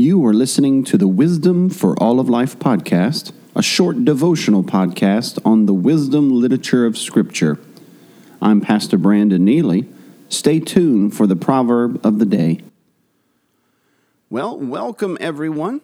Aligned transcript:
You 0.00 0.24
are 0.24 0.32
listening 0.32 0.82
to 0.84 0.96
the 0.96 1.06
Wisdom 1.06 1.68
for 1.68 1.94
All 2.02 2.20
of 2.20 2.28
Life 2.30 2.58
podcast, 2.58 3.32
a 3.54 3.62
short 3.62 4.02
devotional 4.02 4.64
podcast 4.64 5.38
on 5.44 5.66
the 5.66 5.74
wisdom 5.74 6.30
literature 6.30 6.86
of 6.86 6.96
Scripture. 6.96 7.58
I'm 8.40 8.62
Pastor 8.62 8.96
Brandon 8.96 9.44
Neely. 9.44 9.86
Stay 10.30 10.58
tuned 10.58 11.14
for 11.14 11.26
the 11.26 11.36
proverb 11.36 12.00
of 12.02 12.18
the 12.18 12.24
day. 12.24 12.62
Well, 14.30 14.58
welcome 14.58 15.18
everyone. 15.20 15.82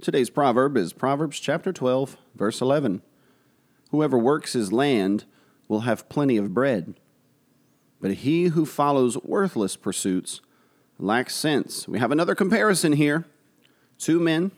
Today's 0.00 0.30
proverb 0.30 0.74
is 0.78 0.94
Proverbs 0.94 1.38
chapter 1.38 1.70
12, 1.70 2.16
verse 2.36 2.62
11. 2.62 3.02
Whoever 3.90 4.16
works 4.16 4.54
his 4.54 4.72
land 4.72 5.26
will 5.68 5.80
have 5.80 6.08
plenty 6.08 6.38
of 6.38 6.54
bread, 6.54 6.94
but 8.00 8.12
he 8.12 8.44
who 8.44 8.64
follows 8.64 9.18
worthless 9.18 9.76
pursuits 9.76 10.40
lacks 10.98 11.34
sense. 11.34 11.86
We 11.86 11.98
have 11.98 12.10
another 12.10 12.34
comparison 12.34 12.94
here. 12.94 13.26
Two 13.98 14.20
men. 14.20 14.52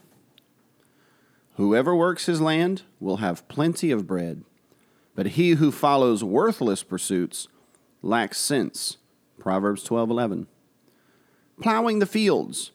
Whoever 1.56 1.96
works 1.96 2.26
his 2.26 2.40
land 2.40 2.82
will 3.00 3.18
have 3.18 3.48
plenty 3.48 3.90
of 3.90 4.06
bread, 4.06 4.44
but 5.14 5.28
he 5.28 5.52
who 5.52 5.72
follows 5.72 6.22
worthless 6.22 6.82
pursuits 6.82 7.48
lacks 8.02 8.38
sense. 8.38 8.98
Proverbs 9.38 9.82
12:11. 9.84 10.46
Plowing 11.60 11.98
the 11.98 12.06
fields, 12.06 12.72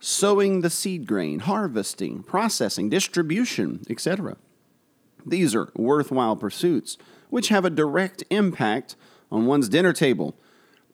sowing 0.00 0.60
the 0.60 0.70
seed 0.70 1.06
grain, 1.06 1.40
harvesting, 1.40 2.22
processing, 2.22 2.88
distribution, 2.88 3.84
etc. 3.90 4.36
These 5.26 5.54
are 5.54 5.70
worthwhile 5.74 6.36
pursuits 6.36 6.96
which 7.30 7.48
have 7.48 7.64
a 7.64 7.70
direct 7.70 8.24
impact 8.30 8.96
on 9.30 9.46
one's 9.46 9.68
dinner 9.68 9.92
table. 9.92 10.34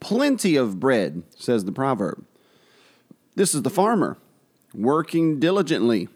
Plenty 0.01 0.57
of 0.57 0.81
bread, 0.81 1.23
says 1.37 1.65
the 1.65 1.73
proverb. 1.73 2.25
This 3.37 3.55
is 3.55 3.63
the 3.63 3.71
farmer 3.71 4.19
working 4.75 5.41
diligently, 5.41 6.09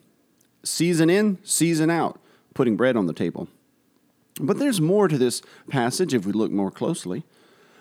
season 0.64 1.08
in, 1.08 1.38
season 1.42 1.90
out, 1.90 2.20
putting 2.54 2.76
bread 2.76 2.96
on 2.96 3.06
the 3.06 3.12
table. 3.12 3.48
But 4.40 4.58
there's 4.58 4.80
more 4.80 5.08
to 5.08 5.18
this 5.18 5.42
passage 5.68 6.14
if 6.14 6.26
we 6.26 6.32
look 6.32 6.50
more 6.50 6.70
closely. 6.70 7.24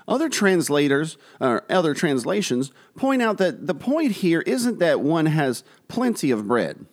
Other 0.07 0.29
translators, 0.29 1.17
or 1.41 1.63
other 1.69 1.93
translations, 1.93 2.71
point 2.95 3.21
out 3.21 3.37
that 3.39 3.67
the 3.67 3.75
point 3.75 4.13
here 4.13 4.41
isn't 4.41 4.79
that 4.79 5.01
one 5.01 5.25
has 5.25 5.63
plenty 5.87 6.31
of 6.31 6.47
bread. 6.47 6.85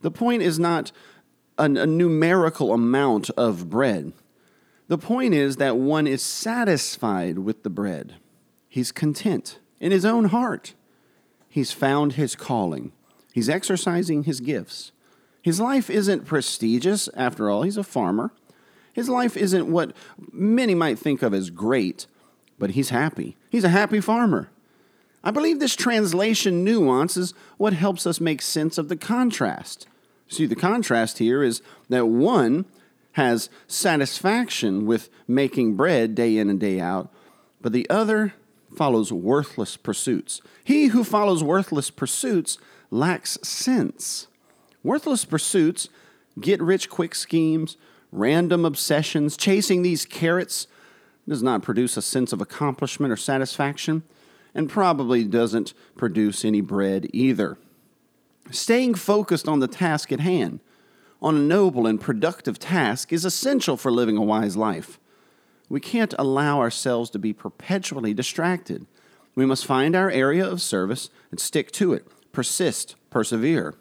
The 0.00 0.10
point 0.10 0.42
is 0.42 0.58
not 0.58 0.90
a, 1.58 1.64
a 1.64 1.86
numerical 1.86 2.72
amount 2.72 3.28
of 3.30 3.68
bread. 3.68 4.12
The 4.88 4.98
point 4.98 5.34
is 5.34 5.56
that 5.56 5.76
one 5.76 6.06
is 6.06 6.22
satisfied 6.22 7.38
with 7.38 7.62
the 7.62 7.70
bread. 7.70 8.14
He's 8.68 8.90
content 8.90 9.58
in 9.78 9.92
his 9.92 10.04
own 10.04 10.26
heart. 10.26 10.74
He's 11.48 11.72
found 11.72 12.14
his 12.14 12.34
calling. 12.34 12.92
He's 13.32 13.48
exercising 13.48 14.24
his 14.24 14.40
gifts. 14.40 14.92
His 15.42 15.60
life 15.60 15.88
isn't 15.88 16.26
prestigious, 16.26 17.08
after 17.14 17.48
all, 17.48 17.62
he's 17.62 17.76
a 17.76 17.84
farmer. 17.84 18.32
His 18.92 19.08
life 19.08 19.36
isn't 19.36 19.70
what 19.70 19.94
many 20.32 20.74
might 20.74 20.98
think 20.98 21.22
of 21.22 21.32
as 21.32 21.50
great, 21.50 22.06
but 22.58 22.70
he's 22.70 22.90
happy. 22.90 23.36
He's 23.48 23.64
a 23.64 23.70
happy 23.70 24.00
farmer. 24.00 24.50
I 25.22 25.30
believe 25.30 25.60
this 25.60 25.76
translation 25.76 26.64
nuance 26.64 27.16
is 27.16 27.34
what 27.56 27.72
helps 27.72 28.06
us 28.06 28.20
make 28.20 28.42
sense 28.42 28.78
of 28.78 28.88
the 28.88 28.96
contrast. 28.96 29.86
See, 30.28 30.46
the 30.46 30.56
contrast 30.56 31.18
here 31.18 31.42
is 31.42 31.62
that 31.88 32.06
one 32.06 32.64
has 33.12 33.50
satisfaction 33.66 34.86
with 34.86 35.10
making 35.26 35.74
bread 35.74 36.14
day 36.14 36.36
in 36.36 36.48
and 36.48 36.60
day 36.60 36.80
out, 36.80 37.12
but 37.60 37.72
the 37.72 37.88
other 37.90 38.34
follows 38.74 39.12
worthless 39.12 39.76
pursuits. 39.76 40.40
He 40.64 40.86
who 40.86 41.04
follows 41.04 41.42
worthless 41.42 41.90
pursuits 41.90 42.58
lacks 42.90 43.38
sense. 43.42 44.26
Worthless 44.82 45.24
pursuits, 45.24 45.88
get 46.40 46.62
rich 46.62 46.88
quick 46.88 47.14
schemes, 47.14 47.76
random 48.12 48.64
obsessions, 48.64 49.36
chasing 49.36 49.82
these 49.82 50.04
carrots 50.04 50.66
does 51.28 51.42
not 51.42 51.62
produce 51.62 51.96
a 51.96 52.02
sense 52.02 52.32
of 52.32 52.40
accomplishment 52.40 53.12
or 53.12 53.16
satisfaction, 53.16 54.02
and 54.54 54.68
probably 54.68 55.22
doesn't 55.24 55.74
produce 55.96 56.44
any 56.44 56.60
bread 56.60 57.08
either. 57.12 57.56
Staying 58.50 58.94
focused 58.94 59.46
on 59.46 59.60
the 59.60 59.68
task 59.68 60.10
at 60.10 60.20
hand, 60.20 60.60
on 61.22 61.36
a 61.36 61.40
noble 61.40 61.86
and 61.86 62.00
productive 62.00 62.58
task, 62.58 63.12
is 63.12 63.24
essential 63.24 63.76
for 63.76 63.92
living 63.92 64.16
a 64.16 64.22
wise 64.22 64.56
life. 64.56 64.98
We 65.70 65.80
can't 65.80 66.14
allow 66.18 66.58
ourselves 66.58 67.08
to 67.10 67.18
be 67.18 67.32
perpetually 67.32 68.12
distracted. 68.12 68.86
We 69.34 69.46
must 69.46 69.64
find 69.64 69.96
our 69.96 70.10
area 70.10 70.46
of 70.46 70.60
service 70.60 71.08
and 71.30 71.40
stick 71.40 71.70
to 71.72 71.94
it 71.94 72.06
persist, 72.32 72.96
persevere. 73.08 73.74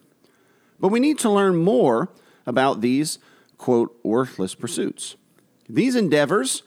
But 0.79 0.87
we 0.87 0.99
need 0.99 1.19
to 1.19 1.29
learn 1.29 1.57
more 1.57 2.09
about 2.45 2.81
these, 2.81 3.19
quote, 3.57 3.95
worthless 4.03 4.55
pursuits. 4.55 5.15
These 5.67 5.95
endeavors 5.95 6.63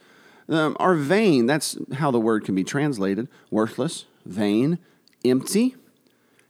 um, 0.49 0.77
are 0.79 0.95
vain. 0.95 1.47
That's 1.47 1.77
how 1.95 2.11
the 2.11 2.21
word 2.21 2.45
can 2.45 2.55
be 2.55 2.65
translated 2.65 3.29
worthless, 3.51 4.05
vain, 4.27 4.79
empty. 5.25 5.77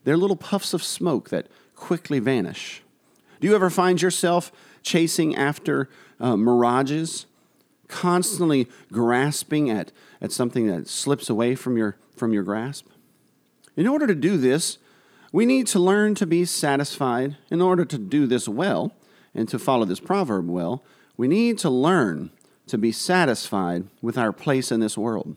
They're 0.05 0.17
little 0.17 0.37
puffs 0.37 0.75
of 0.75 0.83
smoke 0.83 1.31
that 1.31 1.47
quickly 1.77 2.19
vanish. 2.19 2.83
Do 3.41 3.49
you 3.49 3.55
ever 3.55 3.71
find 3.71 4.01
yourself 4.01 4.53
chasing 4.83 5.35
after 5.37 5.89
uh, 6.21 6.37
mirages, 6.37 7.27
constantly 7.93 8.69
grasping 8.91 9.71
at, 9.71 9.93
at 10.21 10.33
something 10.33 10.67
that 10.67 10.89
slips 10.89 11.31
away 11.31 11.55
from 11.55 11.77
your, 11.77 11.97
from 12.17 12.33
your 12.33 12.43
grasp? 12.43 12.89
In 13.77 13.87
order 13.87 14.07
to 14.07 14.15
do 14.15 14.37
this, 14.37 14.79
we 15.33 15.47
need 15.47 15.67
to 15.69 15.79
learn 15.79 16.15
to 16.17 16.27
be 16.27 16.45
satisfied. 16.45 17.37
In 17.51 17.63
order 17.63 17.85
to 17.85 17.99
do 17.99 18.27
this 18.27 18.49
well 18.49 18.93
and 19.35 19.49
to 19.49 19.59
follow 19.59 19.85
this 19.85 20.01
proverb 20.01 20.49
well, 20.49 20.83
we 21.17 21.29
need 21.29 21.59
to 21.59 21.71
learn 21.71 22.31
to 22.67 22.79
be 22.79 22.93
satisfied 22.93 23.85
with 24.01 24.19
our 24.19 24.33
place 24.33 24.71
in 24.71 24.81
this 24.81 24.97
world, 24.97 25.37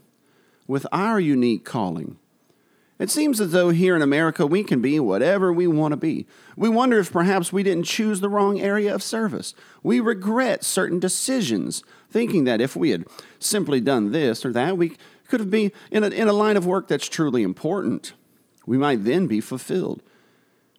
with 0.68 0.86
our 0.92 1.20
unique 1.20 1.66
calling. 1.66 2.18
It 2.98 3.10
seems 3.10 3.42
as 3.42 3.52
though 3.52 3.72
here 3.72 3.96
in 3.96 4.02
America 4.02 4.48
we 4.48 4.64
can 4.64 4.82
be 4.82 5.00
whatever 5.02 5.52
we 5.52 5.68
want 5.68 5.92
to 5.92 5.98
be. 5.98 6.26
We 6.56 6.70
wonder 6.70 6.98
if 7.00 7.12
perhaps 7.12 7.52
we 7.52 7.62
didn't 7.62 7.84
choose 7.84 8.22
the 8.22 8.30
wrong 8.30 8.62
area 8.62 8.94
of 8.94 9.04
service. 9.04 9.54
We 9.84 10.00
regret 10.00 10.64
certain 10.64 11.00
decisions, 11.00 11.84
thinking 12.16 12.46
that 12.46 12.62
if 12.62 12.78
we 12.78 12.92
had 12.92 13.06
simply 13.40 13.82
done 13.82 14.14
this 14.14 14.46
or 14.46 14.54
that, 14.54 14.78
we 14.78 14.94
could 15.28 15.42
have 15.42 15.52
been 15.52 15.70
in 15.92 16.02
a, 16.02 16.08
in 16.08 16.30
a 16.30 16.34
line 16.34 16.56
of 16.56 16.66
work 16.66 16.88
that's 16.88 17.10
truly 17.10 17.44
important 17.44 18.14
we 18.66 18.78
might 18.78 19.04
then 19.04 19.28
be 19.28 19.42
fulfilled. 19.42 20.02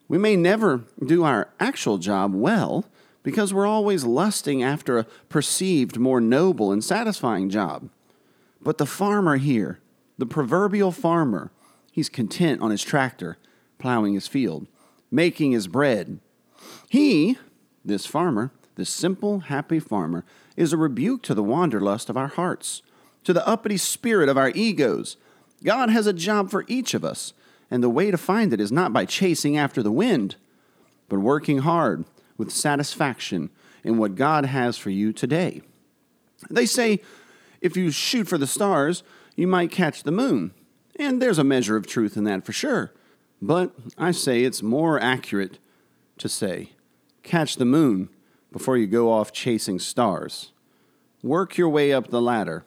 We 0.08 0.16
may 0.16 0.34
never 0.34 0.84
do 1.04 1.24
our 1.24 1.50
actual 1.60 1.98
job 1.98 2.34
well 2.34 2.86
because 3.22 3.52
we're 3.52 3.66
always 3.66 4.02
lusting 4.02 4.62
after 4.62 4.96
a 4.96 5.04
perceived 5.28 5.98
more 5.98 6.22
noble 6.22 6.72
and 6.72 6.82
satisfying 6.82 7.50
job. 7.50 7.90
But 8.62 8.78
the 8.78 8.86
farmer 8.86 9.36
here, 9.36 9.78
the 10.16 10.24
proverbial 10.24 10.90
farmer, 10.90 11.50
he's 11.92 12.08
content 12.08 12.62
on 12.62 12.70
his 12.70 12.82
tractor, 12.82 13.36
plowing 13.78 14.14
his 14.14 14.26
field, 14.26 14.68
making 15.10 15.52
his 15.52 15.68
bread. 15.68 16.18
He, 16.88 17.36
this 17.84 18.06
farmer, 18.06 18.52
this 18.76 18.90
simple, 18.90 19.40
happy 19.40 19.80
farmer, 19.80 20.24
is 20.56 20.72
a 20.72 20.76
rebuke 20.76 21.22
to 21.22 21.34
the 21.34 21.42
wanderlust 21.42 22.08
of 22.08 22.16
our 22.16 22.28
hearts, 22.28 22.82
to 23.24 23.32
the 23.32 23.46
uppity 23.46 23.76
spirit 23.76 24.28
of 24.28 24.38
our 24.38 24.50
egos. 24.50 25.16
God 25.64 25.90
has 25.90 26.06
a 26.06 26.12
job 26.12 26.50
for 26.50 26.64
each 26.68 26.94
of 26.94 27.04
us, 27.04 27.32
and 27.70 27.82
the 27.82 27.90
way 27.90 28.10
to 28.10 28.18
find 28.18 28.52
it 28.52 28.60
is 28.60 28.70
not 28.70 28.92
by 28.92 29.04
chasing 29.04 29.56
after 29.56 29.82
the 29.82 29.90
wind, 29.90 30.36
but 31.08 31.18
working 31.18 31.58
hard 31.58 32.04
with 32.36 32.52
satisfaction 32.52 33.50
in 33.82 33.98
what 33.98 34.14
God 34.14 34.44
has 34.44 34.76
for 34.76 34.90
you 34.90 35.12
today. 35.12 35.62
They 36.50 36.66
say 36.66 37.00
if 37.60 37.76
you 37.76 37.90
shoot 37.90 38.28
for 38.28 38.38
the 38.38 38.46
stars, 38.46 39.02
you 39.34 39.46
might 39.46 39.70
catch 39.70 40.02
the 40.02 40.12
moon. 40.12 40.52
And 40.98 41.20
there's 41.20 41.38
a 41.38 41.44
measure 41.44 41.76
of 41.76 41.86
truth 41.86 42.16
in 42.16 42.24
that 42.24 42.44
for 42.44 42.52
sure. 42.52 42.92
But 43.40 43.72
I 43.98 44.12
say 44.12 44.44
it's 44.44 44.62
more 44.62 45.00
accurate 45.00 45.58
to 46.18 46.28
say 46.28 46.70
catch 47.22 47.56
the 47.56 47.64
moon 47.64 48.08
before 48.56 48.78
you 48.78 48.86
go 48.86 49.12
off 49.12 49.32
chasing 49.32 49.78
stars. 49.78 50.52
Work 51.22 51.58
your 51.58 51.68
way 51.68 51.92
up 51.92 52.08
the 52.08 52.22
ladder, 52.22 52.64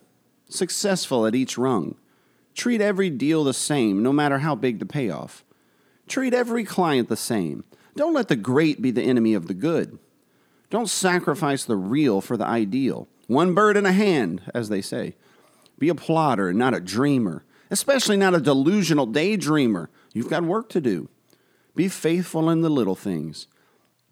successful 0.47 1.25
at 1.25 1.33
each 1.33 1.57
rung 1.57 1.95
Treat 2.59 2.81
every 2.81 3.09
deal 3.09 3.45
the 3.45 3.53
same, 3.53 4.03
no 4.03 4.11
matter 4.11 4.39
how 4.39 4.53
big 4.53 4.79
the 4.79 4.85
payoff. 4.85 5.45
Treat 6.09 6.33
every 6.33 6.65
client 6.65 7.07
the 7.07 7.15
same. 7.15 7.63
Don't 7.95 8.13
let 8.13 8.27
the 8.27 8.35
great 8.35 8.81
be 8.81 8.91
the 8.91 9.01
enemy 9.01 9.33
of 9.33 9.47
the 9.47 9.53
good. 9.53 9.97
Don't 10.69 10.89
sacrifice 10.89 11.63
the 11.63 11.77
real 11.77 12.19
for 12.19 12.35
the 12.35 12.45
ideal. 12.45 13.07
One 13.27 13.53
bird 13.53 13.77
in 13.77 13.85
a 13.85 13.93
hand, 13.93 14.41
as 14.53 14.67
they 14.67 14.81
say. 14.81 15.15
Be 15.77 15.87
a 15.87 15.95
plotter, 15.95 16.51
not 16.51 16.73
a 16.73 16.81
dreamer, 16.81 17.45
especially 17.71 18.17
not 18.17 18.35
a 18.35 18.41
delusional 18.41 19.07
daydreamer. 19.07 19.87
You've 20.13 20.29
got 20.29 20.43
work 20.43 20.67
to 20.71 20.81
do. 20.81 21.07
Be 21.75 21.87
faithful 21.87 22.49
in 22.49 22.59
the 22.59 22.69
little 22.69 22.95
things. 22.95 23.47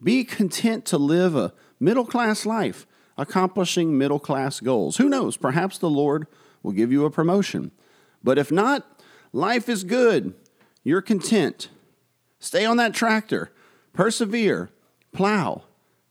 Be 0.02 0.24
content 0.24 0.86
to 0.86 0.96
live 0.96 1.36
a 1.36 1.52
middle 1.80 2.04
class 2.04 2.46
life, 2.46 2.86
accomplishing 3.16 3.96
middle 3.96 4.18
class 4.18 4.60
goals. 4.60 4.96
Who 4.96 5.08
knows? 5.08 5.36
Perhaps 5.36 5.78
the 5.78 5.90
Lord 5.90 6.26
will 6.62 6.72
give 6.72 6.92
you 6.92 7.04
a 7.04 7.10
promotion. 7.10 7.70
But 8.22 8.38
if 8.38 8.50
not, 8.50 8.86
life 9.32 9.68
is 9.68 9.84
good. 9.84 10.34
You're 10.84 11.02
content. 11.02 11.68
Stay 12.38 12.64
on 12.64 12.76
that 12.76 12.94
tractor. 12.94 13.50
Persevere. 13.92 14.70
Plow. 15.12 15.62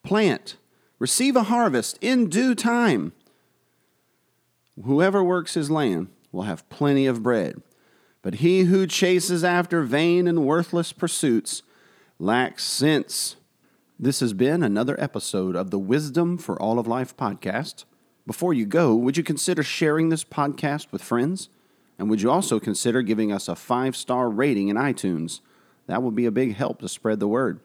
Plant. 0.04 0.58
Receive 1.00 1.36
a 1.36 1.44
harvest 1.44 1.98
in 2.02 2.30
due 2.30 2.56
time. 2.56 3.14
Whoever 4.84 5.24
works 5.24 5.54
his 5.54 5.72
land 5.72 6.10
will 6.32 6.44
have 6.44 6.68
plenty 6.70 7.08
of 7.08 7.24
bread, 7.24 7.62
but 8.22 8.36
he 8.36 8.62
who 8.62 8.86
chases 8.86 9.44
after 9.44 9.82
vain 9.82 10.28
and 10.28 10.46
worthless 10.46 10.94
pursuits 10.94 11.64
lacks 12.20 12.64
sense. 12.64 13.38
This 14.00 14.20
has 14.20 14.34
been 14.34 14.62
another 14.62 14.96
episode 15.02 15.56
of 15.56 15.72
the 15.72 15.80
Wisdom 15.80 16.38
for 16.38 16.62
All 16.62 16.78
of 16.78 16.86
Life 16.86 17.18
podcast. 17.18 17.86
Before 18.28 18.54
you 18.54 18.68
go, 18.68 18.94
would 18.94 19.18
you 19.18 19.24
consider 19.24 19.64
sharing 19.64 20.10
this 20.10 20.24
podcast 20.24 20.92
with 20.92 21.02
friends? 21.02 21.50
And 21.98 22.08
would 22.08 22.22
you 22.22 22.30
also 22.30 22.60
consider 22.60 23.02
giving 23.02 23.32
us 23.32 23.48
a 23.48 23.56
five 23.56 23.96
star 23.96 24.30
rating 24.30 24.68
in 24.68 24.78
iTunes? 24.78 25.40
That 25.88 26.04
would 26.04 26.14
be 26.14 26.28
a 26.28 26.32
big 26.32 26.54
help 26.54 26.80
to 26.82 26.88
spread 26.88 27.20
the 27.20 27.28
word. 27.28 27.60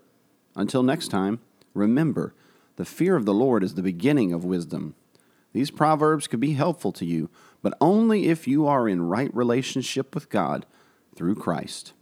Until 0.57 0.83
next 0.83 1.09
time, 1.09 1.41
remember 1.75 2.33
the 2.77 2.87
fear 2.87 3.15
of 3.15 3.27
the 3.27 3.35
Lord 3.35 3.63
is 3.63 3.75
the 3.75 3.83
beginning 3.83 4.33
of 4.33 4.43
wisdom. 4.43 4.95
These 5.53 5.71
proverbs 5.71 6.29
could 6.29 6.41
be 6.41 6.55
helpful 6.55 6.93
to 6.93 7.05
you, 7.05 7.29
but 7.61 7.77
only 7.79 8.29
if 8.29 8.49
you 8.49 8.67
are 8.67 8.89
in 8.89 9.03
right 9.03 9.31
relationship 9.37 10.15
with 10.15 10.31
God 10.31 10.65
through 11.15 11.35
Christ. 11.35 11.93